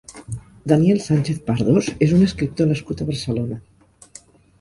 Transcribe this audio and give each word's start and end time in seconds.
Daniel 0.71 1.01
Sánchez 1.09 1.43
Pardos 1.49 1.89
és 2.05 2.15
un 2.19 2.23
escriptor 2.29 2.69
nascut 2.71 3.05
a 3.05 3.07
Barcelona. 3.11 3.59